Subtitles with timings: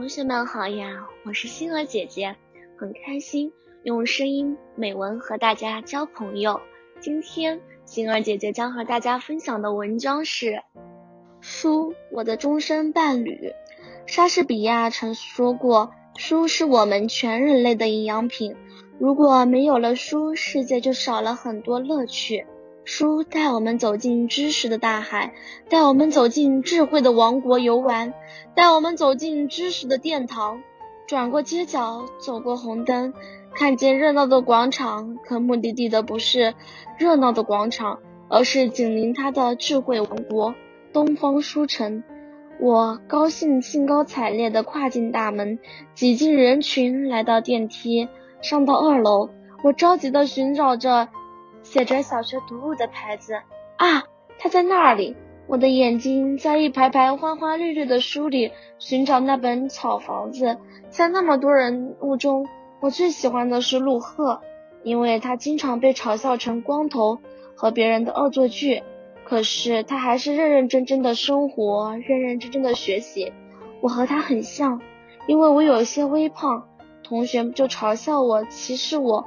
[0.00, 2.34] 同学们好呀，我是星儿姐姐，
[2.78, 6.58] 很开心用声音美文和大家交朋友。
[7.00, 10.52] 今天星儿姐姐将和大家分享的文章是
[11.42, 13.52] 《书，我的终身伴侣》。
[14.06, 18.56] 莎士比亚曾说过，书是我们全人类的营养品，
[18.98, 22.46] 如果没有了书，世界就少了很多乐趣。
[22.84, 25.34] 书带我们走进知识的大海，
[25.68, 28.14] 带我们走进智慧的王国游玩，
[28.54, 30.62] 带我们走进知识的殿堂。
[31.06, 33.12] 转过街角，走过红灯，
[33.54, 36.54] 看见热闹的广场，可目的地的不是
[36.98, 37.98] 热闹的广场，
[38.28, 40.54] 而是紧邻它的智慧王国——
[40.92, 42.02] 东方书城。
[42.60, 45.58] 我高兴，兴高采烈地跨进大门，
[45.94, 48.08] 挤进人群，来到电梯，
[48.40, 49.30] 上到二楼。
[49.62, 51.08] 我着急地寻找着。
[51.62, 53.34] 写着小学读物的牌子
[53.76, 54.04] 啊，
[54.38, 55.16] 它在那里。
[55.46, 60.46] 我的眼睛在一排排花花绿绿的书里寻找那本《草房子》。
[60.90, 62.46] 在那么多人物中，
[62.78, 64.42] 我最喜欢的是陆鹤，
[64.84, 67.18] 因为他经常被嘲笑成光头
[67.56, 68.84] 和别人的恶作剧，
[69.24, 73.32] 可是他还是认认真真的生活，认认真真的学习。
[73.80, 74.80] 我和他很像，
[75.26, 76.68] 因为我有些微胖，
[77.02, 79.26] 同学就嘲笑我、歧视我，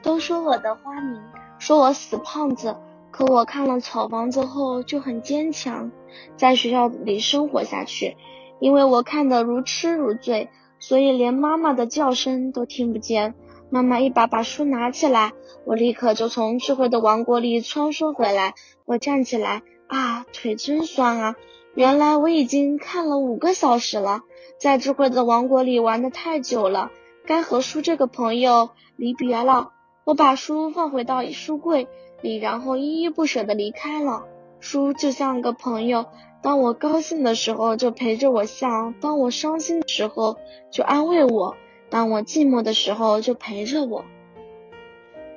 [0.00, 1.20] 都说我的花名。
[1.58, 2.76] 说我死胖子，
[3.10, 5.90] 可我看了《草房子》后就很坚强，
[6.36, 8.16] 在学校里生活下去。
[8.60, 13.34] 因为我看得如痴如醉，所以连妈妈的叫声都听不见。
[13.68, 15.32] 妈妈一把把书拿起来，
[15.64, 18.54] 我立刻就从智慧的王国里穿梭回来。
[18.84, 21.36] 我站起来，啊，腿真酸啊！
[21.74, 24.22] 原来我已经看了五个小时了，
[24.58, 26.90] 在智慧的王国里玩的太久了，
[27.26, 29.72] 该和书这个朋友离别了。
[30.06, 31.88] 我把书放回到书柜
[32.20, 34.22] 里，然后依依不舍地离开了。
[34.60, 36.06] 书就像个朋友，
[36.42, 40.36] 当我高兴的时候就陪着我笑，当我伤心的时候
[40.70, 41.56] 就安慰我，
[41.90, 44.04] 当我寂寞的时候就陪着我。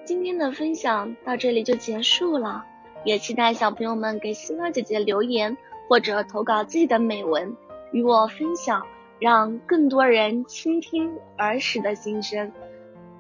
[0.06, 2.64] 今天的分享到这里就结束了，
[3.04, 5.58] 也期待小朋友们给星儿姐姐留言
[5.88, 7.58] 或者投稿自己的美文
[7.92, 8.86] 与我分享，
[9.18, 12.52] 让更多人倾听儿时的心声。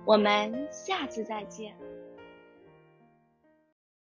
[0.10, 1.72] 我们下次再见。